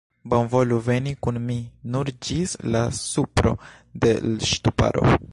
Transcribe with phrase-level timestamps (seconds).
[0.31, 1.57] Bonvolu veni kun mi,
[1.95, 3.53] nur ĝis la supro
[4.07, 5.05] de l' ŝtuparo.